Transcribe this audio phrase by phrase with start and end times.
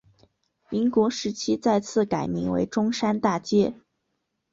[0.69, 3.75] 民国时期再次改名为中山大街。